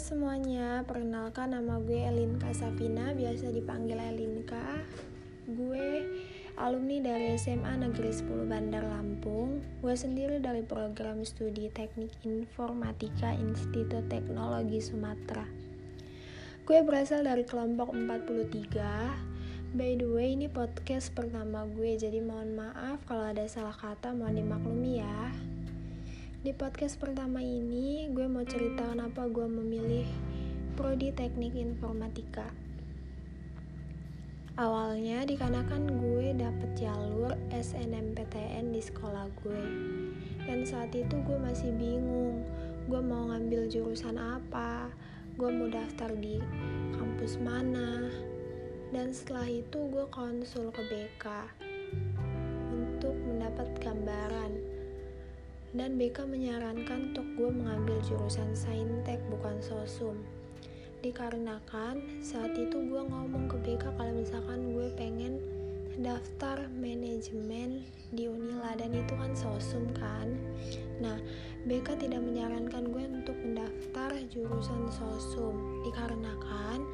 [0.00, 4.84] semuanya, perkenalkan nama gue Elinka Safina, biasa dipanggil Elinka.
[5.48, 6.04] Gue
[6.60, 9.64] alumni dari SMA Negeri 10 Bandar Lampung.
[9.80, 15.48] Gue sendiri dari program studi Teknik Informatika Institut Teknologi Sumatera.
[16.68, 19.72] Gue berasal dari kelompok 43.
[19.72, 24.36] By the way, ini podcast pertama gue, jadi mohon maaf kalau ada salah kata, mohon
[24.36, 25.32] dimaklumi ya.
[26.40, 30.08] Di podcast pertama ini, gue mau cerita kenapa gue memilih
[30.72, 32.48] prodi teknik informatika.
[34.56, 39.64] Awalnya dikarenakan gue dapet jalur SNMPTN di sekolah gue.
[40.48, 42.40] Dan saat itu gue masih bingung,
[42.88, 44.88] gue mau ngambil jurusan apa,
[45.36, 46.40] gue mau daftar di
[46.96, 48.08] kampus mana.
[48.88, 51.24] Dan setelah itu gue konsul ke BK
[55.80, 60.20] dan BK menyarankan untuk gue mengambil jurusan Saintek bukan Sosum.
[61.00, 65.40] Dikarenakan saat itu gue ngomong ke BK kalau misalkan gue pengen
[66.04, 67.80] daftar manajemen
[68.12, 70.36] di Unila dan itu kan sosum kan?
[71.00, 71.16] Nah
[71.64, 75.80] BK tidak menyarankan gue untuk mendaftar jurusan sosum.
[75.88, 76.84] Dikarenakan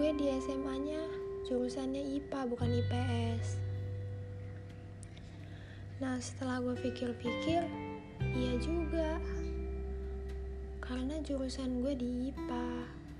[0.00, 1.04] gue di SMA nya
[1.44, 3.60] jurusannya IPA bukan IPS
[6.02, 7.62] nah setelah gue pikir-pikir
[8.30, 9.18] Iya juga.
[10.78, 12.66] Karena jurusan gue di IPA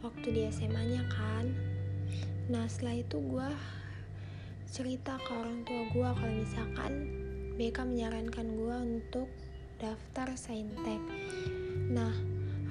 [0.07, 1.51] waktu di SMA-nya kan.
[2.51, 3.49] Nah setelah itu gue
[4.73, 6.93] cerita ke orang tua gue kalau misalkan
[7.59, 9.29] BK menyarankan gue untuk
[9.83, 11.03] daftar saintek.
[11.91, 12.15] Nah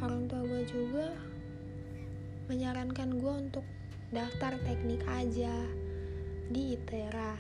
[0.02, 1.14] orang tua gue juga
[2.52, 3.66] menyarankan gue untuk
[4.12, 5.56] daftar teknik aja
[6.52, 7.40] di ITERA.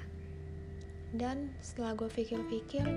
[1.11, 2.87] Dan setelah gue pikir-pikir,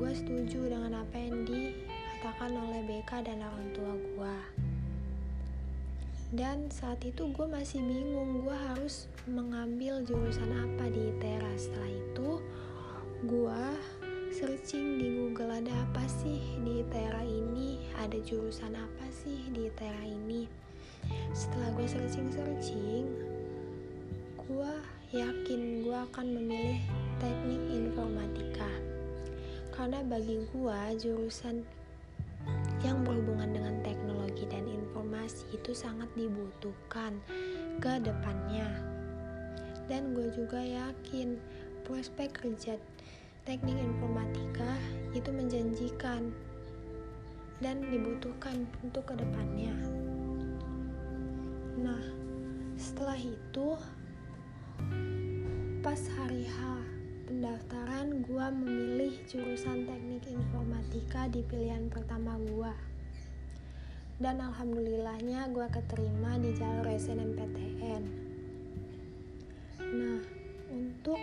[0.00, 4.36] gue setuju dengan apa yang dikatakan oleh BK dan orang tua gue
[6.32, 11.52] dan saat itu gue masih bingung gue harus mengambil jurusan apa di ITERA.
[11.58, 12.30] Setelah itu
[13.28, 13.62] gue
[14.32, 17.82] searching di Google ada apa sih di ITERA ini?
[18.00, 20.48] Ada jurusan apa sih di ITERA ini?
[21.36, 23.04] Setelah gue searching-searching
[24.48, 24.72] gue
[25.12, 26.78] yakin gue akan memilih
[27.18, 28.89] teknik informatika
[29.80, 31.64] karena bagi gua jurusan
[32.84, 37.16] yang berhubungan dengan teknologi dan informasi itu sangat dibutuhkan
[37.80, 38.68] ke depannya.
[39.88, 41.40] Dan gue juga yakin
[41.88, 42.76] prospek kerja
[43.48, 44.76] teknik informatika
[45.16, 46.28] itu menjanjikan
[47.64, 49.72] dan dibutuhkan untuk ke depannya.
[51.80, 52.04] Nah,
[52.76, 53.80] setelah itu
[55.80, 56.60] pas hari H
[57.30, 62.74] pendaftaran gue memilih jurusan teknik informatika di pilihan pertama gue
[64.18, 68.02] dan alhamdulillahnya gue keterima di jalur SNMPTN
[69.78, 70.18] nah
[70.74, 71.22] untuk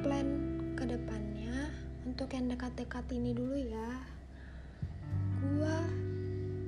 [0.00, 0.28] plan
[0.72, 1.76] ke depannya
[2.08, 4.00] untuk yang dekat-dekat ini dulu ya
[5.44, 5.78] gue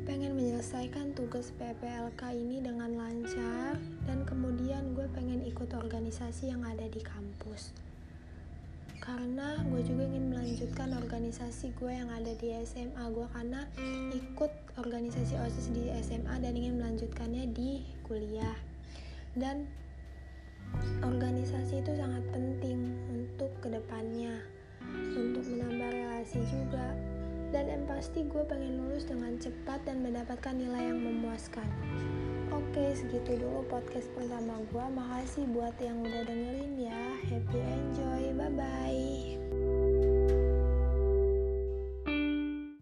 [0.04, 6.84] pengen menyelesaikan tugas PPLK ini dengan lancar dan kemudian gue pengen ikut organisasi yang ada
[6.93, 7.72] di kampus
[9.00, 13.65] karena gue juga ingin melanjutkan organisasi gue yang ada di SMA gue karena
[14.12, 18.56] ikut organisasi OSIS di SMA dan ingin melanjutkannya di kuliah.
[19.33, 19.65] Dan
[21.00, 24.37] organisasi itu sangat penting untuk ke depannya
[25.17, 26.93] untuk menambah relasi juga.
[27.50, 31.67] Dan yang pasti gue pengen lulus dengan cepat dan mendapatkan nilai yang memuaskan
[32.50, 34.87] Oke, segitu dulu podcast pertama gue.
[34.94, 37.03] Makasih buat yang udah dengerin ya.
[37.31, 38.34] Happy enjoy.
[38.34, 39.80] Bye bye.